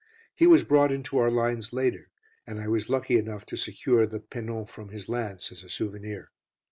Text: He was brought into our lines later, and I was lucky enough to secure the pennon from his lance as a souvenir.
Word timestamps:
He 0.33 0.47
was 0.47 0.63
brought 0.63 0.91
into 0.91 1.19
our 1.19 1.29
lines 1.29 1.73
later, 1.73 2.09
and 2.47 2.59
I 2.59 2.67
was 2.67 2.89
lucky 2.89 3.19
enough 3.19 3.45
to 3.45 3.55
secure 3.55 4.07
the 4.07 4.19
pennon 4.19 4.65
from 4.65 4.89
his 4.89 5.07
lance 5.07 5.51
as 5.51 5.63
a 5.63 5.69
souvenir. 5.69 6.31